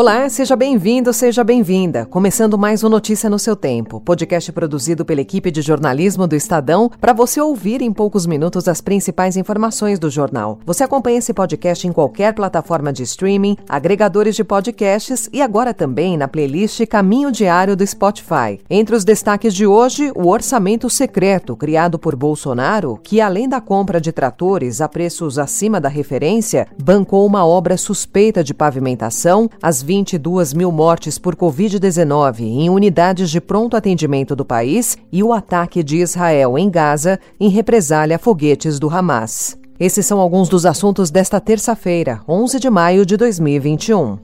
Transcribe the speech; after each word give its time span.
Olá, 0.00 0.28
seja 0.28 0.54
bem-vindo, 0.54 1.12
seja 1.12 1.42
bem-vinda. 1.42 2.06
Começando 2.06 2.56
mais 2.56 2.84
um 2.84 2.88
Notícia 2.88 3.28
no 3.28 3.36
seu 3.36 3.56
tempo, 3.56 4.00
podcast 4.00 4.52
produzido 4.52 5.04
pela 5.04 5.20
equipe 5.20 5.50
de 5.50 5.60
jornalismo 5.60 6.24
do 6.24 6.36
Estadão 6.36 6.88
para 7.00 7.12
você 7.12 7.40
ouvir 7.40 7.82
em 7.82 7.92
poucos 7.92 8.24
minutos 8.24 8.68
as 8.68 8.80
principais 8.80 9.36
informações 9.36 9.98
do 9.98 10.08
jornal. 10.08 10.60
Você 10.64 10.84
acompanha 10.84 11.18
esse 11.18 11.34
podcast 11.34 11.84
em 11.84 11.90
qualquer 11.90 12.32
plataforma 12.32 12.92
de 12.92 13.02
streaming, 13.02 13.56
agregadores 13.68 14.36
de 14.36 14.44
podcasts 14.44 15.28
e 15.32 15.42
agora 15.42 15.74
também 15.74 16.16
na 16.16 16.28
playlist 16.28 16.86
Caminho 16.86 17.32
Diário 17.32 17.74
do 17.74 17.84
Spotify. 17.84 18.60
Entre 18.70 18.94
os 18.94 19.02
destaques 19.02 19.52
de 19.52 19.66
hoje, 19.66 20.12
o 20.14 20.28
orçamento 20.28 20.88
secreto 20.88 21.56
criado 21.56 21.98
por 21.98 22.14
Bolsonaro, 22.14 23.00
que 23.02 23.20
além 23.20 23.48
da 23.48 23.60
compra 23.60 24.00
de 24.00 24.12
tratores 24.12 24.80
a 24.80 24.88
preços 24.88 25.40
acima 25.40 25.80
da 25.80 25.88
referência, 25.88 26.68
bancou 26.80 27.26
uma 27.26 27.44
obra 27.44 27.76
suspeita 27.76 28.44
de 28.44 28.54
pavimentação, 28.54 29.50
as 29.60 29.87
22 29.88 30.52
mil 30.52 30.70
mortes 30.70 31.18
por 31.18 31.34
Covid-19 31.34 32.40
em 32.40 32.68
unidades 32.68 33.30
de 33.30 33.40
pronto 33.40 33.74
atendimento 33.74 34.36
do 34.36 34.44
país 34.44 34.98
e 35.10 35.22
o 35.22 35.32
ataque 35.32 35.82
de 35.82 35.96
Israel 35.96 36.58
em 36.58 36.68
Gaza 36.68 37.18
em 37.40 37.48
represália 37.48 38.16
a 38.16 38.18
foguetes 38.18 38.78
do 38.78 38.90
Hamas. 38.90 39.56
Esses 39.80 40.04
são 40.04 40.20
alguns 40.20 40.50
dos 40.50 40.66
assuntos 40.66 41.10
desta 41.10 41.40
terça-feira, 41.40 42.20
11 42.28 42.60
de 42.60 42.68
maio 42.68 43.06
de 43.06 43.16
2021. 43.16 44.18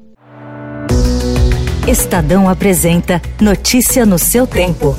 Estadão 1.88 2.46
apresenta 2.46 3.22
Notícia 3.40 4.04
no 4.04 4.18
seu 4.18 4.46
tempo. 4.46 4.94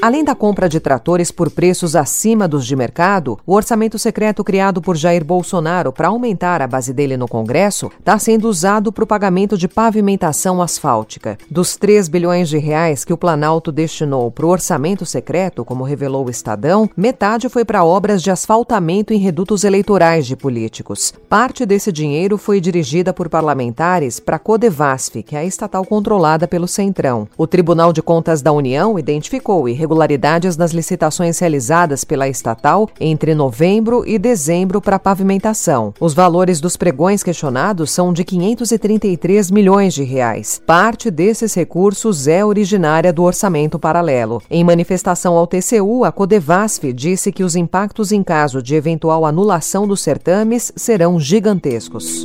Além 0.00 0.22
da 0.22 0.32
compra 0.32 0.68
de 0.68 0.78
tratores 0.78 1.32
por 1.32 1.50
preços 1.50 1.96
acima 1.96 2.46
dos 2.46 2.64
de 2.64 2.76
mercado, 2.76 3.36
o 3.44 3.52
orçamento 3.52 3.98
secreto 3.98 4.44
criado 4.44 4.80
por 4.80 4.96
Jair 4.96 5.24
Bolsonaro 5.24 5.92
para 5.92 6.06
aumentar 6.06 6.62
a 6.62 6.68
base 6.68 6.92
dele 6.92 7.16
no 7.16 7.26
Congresso 7.26 7.90
está 7.98 8.16
sendo 8.16 8.48
usado 8.48 8.92
para 8.92 9.02
o 9.02 9.06
pagamento 9.06 9.58
de 9.58 9.66
pavimentação 9.66 10.62
asfáltica. 10.62 11.36
Dos 11.50 11.76
3 11.76 12.06
bilhões 12.06 12.48
de 12.48 12.58
reais 12.58 13.04
que 13.04 13.12
o 13.12 13.16
Planalto 13.16 13.72
destinou 13.72 14.30
para 14.30 14.46
o 14.46 14.48
orçamento 14.48 15.04
secreto, 15.04 15.64
como 15.64 15.82
revelou 15.82 16.26
o 16.26 16.30
Estadão, 16.30 16.88
metade 16.96 17.48
foi 17.48 17.64
para 17.64 17.84
obras 17.84 18.22
de 18.22 18.30
asfaltamento 18.30 19.12
em 19.12 19.18
redutos 19.18 19.64
eleitorais 19.64 20.28
de 20.28 20.36
políticos. 20.36 21.12
Parte 21.28 21.66
desse 21.66 21.90
dinheiro 21.90 22.38
foi 22.38 22.60
dirigida 22.60 23.12
por 23.12 23.28
parlamentares 23.28 24.20
para 24.20 24.36
a 24.36 24.38
Codevasf, 24.38 25.24
que 25.24 25.34
é 25.34 25.40
a 25.40 25.44
estatal 25.44 25.84
controlada 25.84 26.46
pelo 26.46 26.68
Centrão. 26.68 27.26
O 27.36 27.48
Tribunal 27.48 27.92
de 27.92 28.00
Contas 28.00 28.40
da 28.40 28.52
União 28.52 28.96
identificou 28.96 29.68
e 29.68 29.87
irregularidades 29.88 30.56
nas 30.56 30.72
licitações 30.72 31.38
realizadas 31.38 32.04
pela 32.04 32.28
estatal 32.28 32.88
entre 33.00 33.34
novembro 33.34 34.04
e 34.06 34.18
dezembro 34.18 34.80
para 34.80 34.98
pavimentação. 34.98 35.94
Os 35.98 36.12
valores 36.12 36.60
dos 36.60 36.76
pregões 36.76 37.22
questionados 37.22 37.90
são 37.90 38.12
de 38.12 38.22
533 38.22 39.50
milhões 39.50 39.94
de 39.94 40.04
reais. 40.04 40.60
Parte 40.66 41.10
desses 41.10 41.54
recursos 41.54 42.28
é 42.28 42.44
originária 42.44 43.12
do 43.12 43.22
orçamento 43.22 43.78
paralelo. 43.78 44.42
Em 44.50 44.62
manifestação 44.62 45.34
ao 45.34 45.46
TCU, 45.46 46.04
a 46.04 46.12
Codevasf 46.12 46.92
disse 46.92 47.32
que 47.32 47.42
os 47.42 47.56
impactos 47.56 48.12
em 48.12 48.22
caso 48.22 48.62
de 48.62 48.74
eventual 48.74 49.24
anulação 49.24 49.86
dos 49.88 50.00
certames 50.00 50.70
serão 50.76 51.18
gigantescos. 51.18 52.24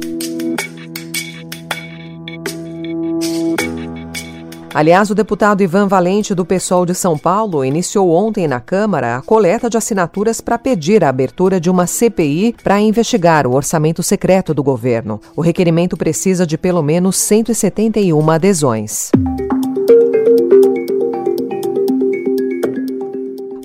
Aliás, 4.74 5.12
o 5.12 5.16
deputado 5.16 5.62
Ivan 5.62 5.88
Valente, 5.88 6.34
do 6.34 6.44
PSOL 6.44 6.84
de 6.84 6.96
São 6.96 7.16
Paulo, 7.16 7.64
iniciou 7.64 8.10
ontem 8.10 8.48
na 8.48 8.59
Câmara 8.59 9.18
a 9.18 9.22
coleta 9.22 9.70
de 9.70 9.78
assinaturas 9.78 10.42
para 10.42 10.58
pedir 10.58 11.03
a 11.03 11.09
abertura 11.09 11.59
de 11.59 11.70
uma 11.70 11.86
CPI 11.86 12.56
para 12.64 12.81
investigar 12.81 13.46
o 13.46 13.53
orçamento 13.53 14.02
secreto 14.02 14.52
do 14.52 14.64
governo. 14.64 15.22
O 15.36 15.42
requerimento 15.42 15.96
precisa 15.96 16.46
de 16.47 16.58
pelo 16.58 16.81
menos 16.81 17.18
171 17.18 18.31
adesões. 18.31 19.12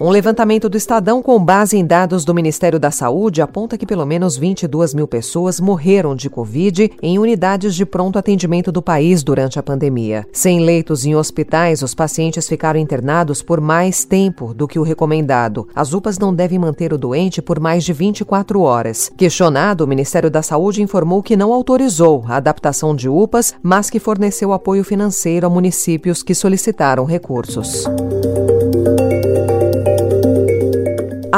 Um 0.00 0.10
levantamento 0.10 0.69
do 0.69 0.76
Estadão 0.76 1.20
com 1.20 1.44
base 1.44 1.76
em 1.76 1.84
dados 1.84 2.25
do 2.25 2.32
Ministério 2.32 2.78
da 2.78 2.88
Saúde 2.88 3.42
aponta 3.42 3.76
que 3.76 3.84
pelo 3.84 4.06
menos 4.06 4.36
22 4.36 4.94
mil 4.94 5.09
pessoas 5.09 5.59
morreram 5.59 6.14
de 6.14 6.31
Covid 6.31 6.92
em 7.03 7.19
unidades 7.19 7.75
de 7.75 7.84
pronto 7.84 8.16
atendimento 8.16 8.70
do 8.70 8.81
país 8.81 9.25
durante 9.25 9.58
a 9.58 9.62
pandemia. 9.62 10.25
Sem 10.32 10.60
leitos 10.60 11.04
em 11.04 11.16
hospitais, 11.16 11.82
os 11.82 11.97
pacientes 11.97 12.47
ficaram 12.47 12.78
internados 12.78 13.42
por 13.42 13.60
mais 13.60 14.04
tempo 14.04 14.54
do 14.54 14.69
que 14.69 14.78
o 14.78 14.84
recomendado. 14.84 15.66
As 15.75 15.92
UPAs 15.92 16.16
não 16.16 16.32
devem 16.32 16.60
manter 16.60 16.92
o 16.92 16.98
doente 16.98 17.42
por 17.42 17.58
mais 17.58 17.82
de 17.82 17.92
24 17.92 18.60
horas. 18.60 19.10
Questionado, 19.16 19.82
o 19.82 19.88
Ministério 19.88 20.31
da 20.31 20.42
Saúde 20.42 20.81
informou 20.81 21.25
que 21.25 21.37
não 21.37 21.53
autorizou 21.53 22.25
a 22.28 22.37
adaptação 22.37 22.94
de 22.94 23.08
UPAs, 23.08 23.53
mas 23.60 23.91
que 23.91 23.98
forneceu 23.98 24.53
apoio 24.53 24.84
financeiro 24.84 25.48
a 25.48 25.50
municípios 25.50 26.22
que 26.22 26.37
solicitaram 26.37 27.04
recursos. 27.04 27.84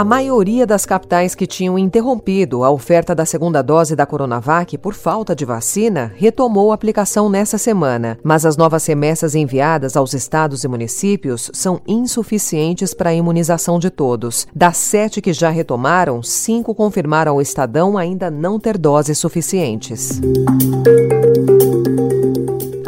A 0.00 0.04
maioria 0.04 0.66
das 0.66 0.86
capitais 0.86 1.34
que 1.34 1.46
tinham 1.46 1.78
interrompido 1.78 2.64
a 2.64 2.70
oferta 2.70 3.14
da 3.14 3.26
segunda 3.26 3.60
dose 3.60 3.94
da 3.94 4.06
Coronavac 4.06 4.78
por 4.78 4.94
falta 4.94 5.36
de 5.36 5.44
vacina 5.44 6.10
retomou 6.16 6.72
a 6.72 6.74
aplicação 6.74 7.28
nessa 7.28 7.58
semana, 7.58 8.18
mas 8.24 8.46
as 8.46 8.56
novas 8.56 8.86
remessas 8.86 9.34
enviadas 9.34 9.98
aos 9.98 10.14
estados 10.14 10.64
e 10.64 10.68
municípios 10.68 11.50
são 11.52 11.82
insuficientes 11.86 12.94
para 12.94 13.10
a 13.10 13.14
imunização 13.14 13.78
de 13.78 13.90
todos. 13.90 14.46
Das 14.56 14.78
sete 14.78 15.20
que 15.20 15.34
já 15.34 15.50
retomaram, 15.50 16.22
cinco 16.22 16.74
confirmaram 16.74 17.32
ao 17.32 17.42
Estadão 17.42 17.98
ainda 17.98 18.30
não 18.30 18.58
ter 18.58 18.78
doses 18.78 19.18
suficientes. 19.18 20.18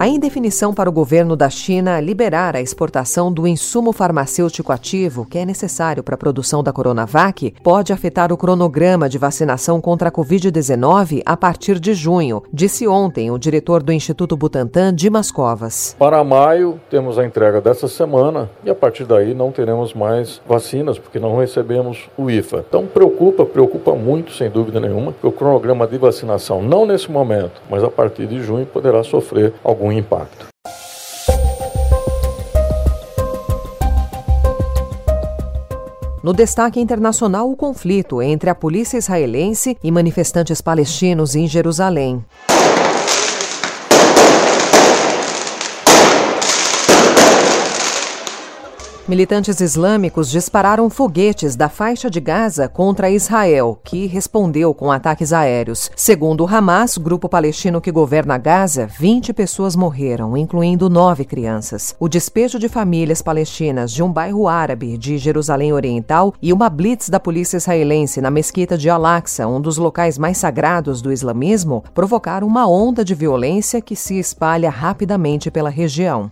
A 0.03 0.09
indefinição 0.09 0.75
para 0.75 0.91
o 0.91 0.93
governo 0.93 1.37
da 1.37 1.49
China 1.49 2.01
liberar 2.01 2.57
a 2.57 2.61
exportação 2.61 3.33
do 3.33 3.47
insumo 3.47 3.93
farmacêutico 3.93 4.73
ativo 4.73 5.25
que 5.25 5.39
é 5.39 5.47
necessário 5.47 6.03
para 6.03 6.17
a 6.17 6.19
produção 6.19 6.61
da 6.61 6.73
Coronavac 6.73 7.55
pode 7.63 7.93
afetar 7.93 8.33
o 8.33 8.37
cronograma 8.37 9.09
de 9.09 9.17
vacinação 9.17 9.81
contra 9.81 10.09
a 10.09 10.11
Covid-19 10.11 11.23
a 11.25 11.37
partir 11.37 11.79
de 11.79 11.95
junho, 11.95 12.43
disse 12.53 12.85
ontem 12.85 13.31
o 13.31 13.39
diretor 13.39 13.81
do 13.81 13.93
Instituto 13.93 14.37
Butantan, 14.37 14.93
Dimas 14.93 15.31
Covas. 15.31 15.95
Para 15.97 16.25
maio, 16.25 16.81
temos 16.91 17.17
a 17.17 17.25
entrega 17.25 17.61
dessa 17.61 17.87
semana 17.87 18.51
e 18.65 18.71
a 18.71 18.75
partir 18.75 19.05
daí 19.05 19.33
não 19.35 19.53
teremos 19.53 19.95
mais 19.95 20.41
vacinas, 20.49 20.99
porque 20.99 21.21
não 21.21 21.37
recebemos 21.37 22.11
o 22.19 22.29
IFA. 22.29 22.65
Então 22.69 22.87
preocupa, 22.87 23.47
preocupa 23.47 23.95
muito, 23.95 24.33
sem 24.33 24.51
dúvida 24.51 24.81
nenhuma, 24.81 25.13
que 25.13 25.27
o 25.29 25.31
cronograma 25.31 25.87
de 25.87 25.97
vacinação, 25.97 26.61
não 26.61 26.85
nesse 26.85 27.09
momento, 27.09 27.63
mas 27.71 27.85
a 27.85 27.89
partir 27.89 28.27
de 28.27 28.43
junho, 28.43 28.67
poderá 28.67 29.05
sofrer 29.05 29.53
algum 29.63 29.92
impacto. 29.93 30.47
No 36.23 36.33
destaque 36.33 36.79
internacional, 36.79 37.51
o 37.51 37.57
conflito 37.57 38.23
entre 38.23 38.49
a 38.49 38.55
polícia 38.55 38.97
israelense 38.97 39.77
e 39.83 39.91
manifestantes 39.91 40.61
palestinos 40.61 41.35
em 41.35 41.49
Jerusalém. 41.49 42.25
Militantes 49.09 49.61
islâmicos 49.61 50.31
dispararam 50.31 50.89
foguetes 50.89 51.57
da 51.57 51.69
faixa 51.69 52.09
de 52.09 52.21
Gaza 52.21 52.69
contra 52.69 53.11
Israel, 53.11 53.77
que 53.83 54.07
respondeu 54.07 54.73
com 54.73 54.93
ataques 54.93 55.33
aéreos. 55.33 55.91
Segundo 55.97 56.45
o 56.45 56.47
Hamas, 56.47 56.97
grupo 56.97 57.29
palestino 57.29 57.81
que 57.81 57.91
governa 57.91 58.39
Gaza, 58.39 58.87
20 58.87 59.33
pessoas 59.33 59.75
morreram, 59.75 60.37
incluindo 60.37 60.89
nove 60.89 61.25
crianças. 61.25 61.97
O 61.99 62.09
despejo 62.09 62.61
de 62.61 62.69
famílias 62.69 63.21
palestinas 63.21 63.91
de 63.91 64.05
um 64.05 64.13
bairro 64.13 64.47
árabe 64.47 64.97
de 64.97 65.19
Jerusalém 65.19 65.73
Oriental 65.73 66.33
e 66.41 66.53
uma 66.53 66.71
blitz 66.71 67.09
da 67.09 67.19
polícia 67.19 67.57
israelense 67.57 68.21
na 68.21 68.31
mesquita 68.31 68.79
de 68.79 68.89
Al-Aqsa, 68.89 69.49
um 69.49 69.61
dos 69.61 69.79
locais 69.79 70.17
mais 70.17 70.39
sagrados 70.39 71.03
do 71.03 71.13
islamismo, 71.13 71.83
provocaram 71.93 72.47
uma 72.47 72.69
onda 72.69 73.05
de 73.05 73.17
violência 73.17 73.81
que 73.81 73.97
se 73.97 74.17
espalha 74.17 74.71
rapidamente 74.71 75.51
pela 75.51 75.71
região. 75.71 76.31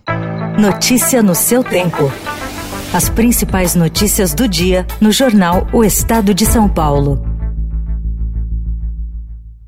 Notícia 0.57 1.21
no 1.21 1.35
seu 1.35 1.63
tempo. 1.65 2.09
As 2.93 3.07
principais 3.07 3.73
notícias 3.73 4.33
do 4.33 4.49
dia 4.49 4.85
no 4.99 5.13
jornal 5.13 5.65
O 5.71 5.81
Estado 5.81 6.33
de 6.33 6.45
São 6.45 6.67
Paulo. 6.67 7.23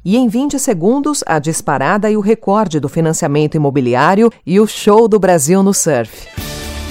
E 0.04 0.18
em 0.18 0.28
20 0.28 0.60
segundos, 0.60 1.24
a 1.25 1.40
disparada 1.40 2.12
e 2.12 2.18
o 2.18 2.20
recorde 2.20 2.81
do 2.81 2.90
financiamento 2.90 3.56
imobiliário 3.56 4.30
e 4.46 4.60
o 4.60 4.68
show 4.68 5.08
do 5.08 5.18
Brasil 5.18 5.64
no 5.64 5.74
surf. 5.74 6.28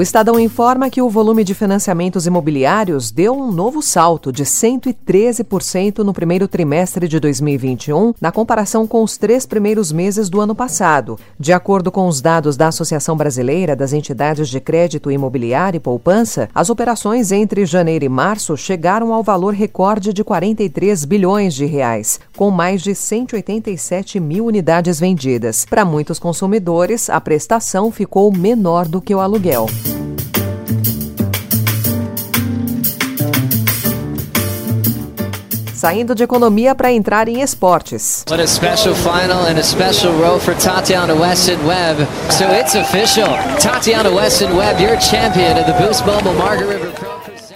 O 0.00 0.02
Estadão 0.02 0.40
informa 0.40 0.88
que 0.88 1.02
o 1.02 1.10
volume 1.10 1.44
de 1.44 1.52
financiamentos 1.52 2.26
imobiliários 2.26 3.10
deu 3.10 3.34
um 3.34 3.52
novo 3.52 3.82
salto 3.82 4.32
de 4.32 4.46
113% 4.46 5.98
no 5.98 6.14
primeiro 6.14 6.48
trimestre 6.48 7.06
de 7.06 7.20
2021, 7.20 8.14
na 8.18 8.32
comparação 8.32 8.86
com 8.86 9.02
os 9.02 9.18
três 9.18 9.44
primeiros 9.44 9.92
meses 9.92 10.30
do 10.30 10.40
ano 10.40 10.54
passado. 10.54 11.18
De 11.38 11.52
acordo 11.52 11.92
com 11.92 12.08
os 12.08 12.22
dados 12.22 12.56
da 12.56 12.68
Associação 12.68 13.14
Brasileira 13.14 13.76
das 13.76 13.92
Entidades 13.92 14.48
de 14.48 14.58
Crédito 14.58 15.10
Imobiliário 15.10 15.76
e 15.76 15.80
Poupança, 15.80 16.48
as 16.54 16.70
operações 16.70 17.30
entre 17.30 17.66
janeiro 17.66 18.06
e 18.06 18.08
março 18.08 18.56
chegaram 18.56 19.12
ao 19.12 19.22
valor 19.22 19.52
recorde 19.52 20.14
de 20.14 20.24
43 20.24 21.04
bilhões 21.04 21.52
de 21.52 21.66
reais, 21.66 22.18
com 22.34 22.50
mais 22.50 22.80
de 22.80 22.94
187 22.94 24.18
mil 24.18 24.46
unidades 24.46 24.98
vendidas. 24.98 25.66
Para 25.68 25.84
muitos 25.84 26.18
consumidores, 26.18 27.10
a 27.10 27.20
prestação 27.20 27.92
ficou 27.92 28.32
menor 28.32 28.88
do 28.88 29.02
que 29.02 29.14
o 29.14 29.20
aluguel. 29.20 29.66
Saindo 35.80 36.14
de 36.14 36.22
economia 36.22 36.74
para 36.74 36.92
entrar 36.92 37.26
em 37.26 37.40
esportes. 37.40 38.22
What 38.28 38.42
a 38.42 38.46
special 38.46 38.94
final 38.94 39.46
and 39.46 39.58
a 39.58 39.62
special 39.62 40.12
for 40.38 40.54
Tatiana 40.54 41.14
Weston 41.14 41.56
Webb. 41.66 42.06
So 42.30 42.44
it's 42.52 42.74
official. 42.74 43.28
Tatiana 43.58 44.10
Weston 44.10 44.54
Webb, 44.54 44.78
your 44.78 44.98
champion 44.98 45.56
of 45.56 45.64
the 45.64 45.72
Boost 45.82 46.04
Margaret. 46.34 47.09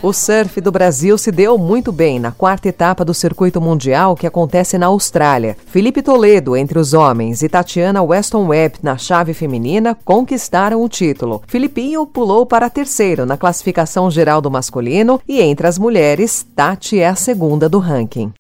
O 0.05 0.13
surf 0.13 0.61
do 0.61 0.71
Brasil 0.71 1.17
se 1.17 1.33
deu 1.33 1.57
muito 1.57 1.91
bem 1.91 2.21
na 2.21 2.31
quarta 2.31 2.69
etapa 2.69 3.07
do 3.07 3.15
circuito 3.15 3.59
mundial 3.59 4.15
que 4.15 4.27
acontece 4.27 4.77
na 4.77 4.85
Austrália. 4.85 5.57
Felipe 5.65 6.03
Toledo, 6.03 6.55
entre 6.55 6.79
os 6.79 6.93
homens, 6.93 7.43
e 7.43 7.49
Tatiana 7.49 8.03
Weston 8.03 8.49
Webb, 8.49 8.81
na 8.83 8.99
chave 8.99 9.33
feminina, 9.33 9.97
conquistaram 10.05 10.83
o 10.83 10.91
título. 10.91 11.43
Filipinho 11.47 12.07
pulou 12.07 12.45
para 12.45 12.69
terceiro 12.69 13.25
na 13.25 13.39
classificação 13.39 14.11
geral 14.11 14.43
do 14.43 14.51
masculino 14.51 15.19
e, 15.27 15.41
entre 15.41 15.67
as 15.67 15.79
mulheres, 15.79 16.47
Tati 16.55 17.01
é 17.01 17.09
a 17.09 17.15
segunda 17.15 17.67
do 17.67 17.79
ranking. 17.79 18.31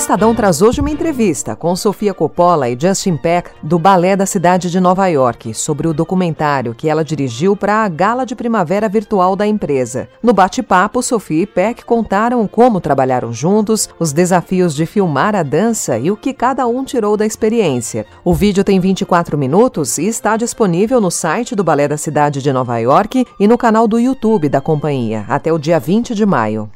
Estadão 0.00 0.34
traz 0.34 0.62
hoje 0.62 0.80
uma 0.80 0.90
entrevista 0.90 1.54
com 1.54 1.76
Sofia 1.76 2.14
Coppola 2.14 2.70
e 2.70 2.76
Justin 2.76 3.18
Peck 3.18 3.50
do 3.62 3.78
Balé 3.78 4.16
da 4.16 4.24
Cidade 4.24 4.70
de 4.70 4.80
Nova 4.80 5.06
York 5.08 5.52
sobre 5.52 5.86
o 5.86 5.92
documentário 5.92 6.74
que 6.74 6.88
ela 6.88 7.04
dirigiu 7.04 7.54
para 7.54 7.84
a 7.84 7.88
gala 7.88 8.24
de 8.24 8.34
primavera 8.34 8.88
virtual 8.88 9.36
da 9.36 9.46
empresa. 9.46 10.08
No 10.22 10.32
bate-papo, 10.32 11.02
Sofia 11.02 11.42
e 11.42 11.46
Peck 11.46 11.84
contaram 11.84 12.48
como 12.48 12.80
trabalharam 12.80 13.30
juntos, 13.30 13.90
os 13.98 14.10
desafios 14.10 14.74
de 14.74 14.86
filmar 14.86 15.36
a 15.36 15.42
dança 15.42 15.98
e 15.98 16.10
o 16.10 16.16
que 16.16 16.32
cada 16.32 16.66
um 16.66 16.82
tirou 16.82 17.14
da 17.14 17.26
experiência. 17.26 18.06
O 18.24 18.32
vídeo 18.32 18.64
tem 18.64 18.80
24 18.80 19.36
minutos 19.36 19.98
e 19.98 20.06
está 20.06 20.34
disponível 20.38 20.98
no 20.98 21.10
site 21.10 21.54
do 21.54 21.62
Balé 21.62 21.86
da 21.86 21.98
Cidade 21.98 22.40
de 22.40 22.50
Nova 22.54 22.78
York 22.78 23.26
e 23.38 23.46
no 23.46 23.58
canal 23.58 23.86
do 23.86 23.98
YouTube 23.98 24.48
da 24.48 24.62
companhia 24.62 25.26
até 25.28 25.52
o 25.52 25.58
dia 25.58 25.78
20 25.78 26.14
de 26.14 26.24
maio. 26.24 26.70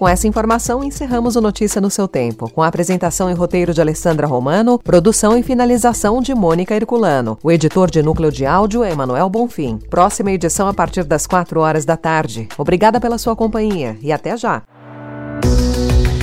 Com 0.00 0.08
essa 0.08 0.26
informação, 0.26 0.82
encerramos 0.82 1.36
o 1.36 1.42
Notícia 1.42 1.78
no 1.78 1.90
seu 1.90 2.08
tempo, 2.08 2.50
com 2.50 2.62
a 2.62 2.66
apresentação 2.66 3.30
e 3.30 3.34
roteiro 3.34 3.74
de 3.74 3.82
Alessandra 3.82 4.26
Romano, 4.26 4.78
produção 4.78 5.36
e 5.36 5.42
finalização 5.42 6.22
de 6.22 6.34
Mônica 6.34 6.74
Herculano. 6.74 7.38
O 7.42 7.52
editor 7.52 7.90
de 7.90 8.02
núcleo 8.02 8.32
de 8.32 8.46
áudio 8.46 8.82
é 8.82 8.92
Emanuel 8.92 9.28
Bonfim. 9.28 9.78
Próxima 9.90 10.32
edição 10.32 10.66
a 10.66 10.72
partir 10.72 11.04
das 11.04 11.26
4 11.26 11.60
horas 11.60 11.84
da 11.84 11.98
tarde. 11.98 12.48
Obrigada 12.56 12.98
pela 12.98 13.18
sua 13.18 13.36
companhia 13.36 13.98
e 14.00 14.10
até 14.10 14.38
já. 14.38 14.62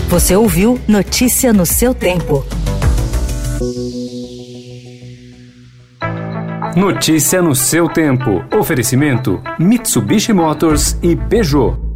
Você 0.10 0.36
ouviu 0.36 0.80
Notícia 0.88 1.54
no 1.54 1.64
seu 1.64 1.94
tempo. 1.94 2.44
Notícia 6.76 7.44
no 7.44 7.54
seu 7.54 7.88
tempo. 7.88 8.44
Oferecimento: 8.60 9.40
Mitsubishi 9.60 10.34
Motors 10.34 10.98
e 11.04 11.16
Peugeot. 11.16 11.87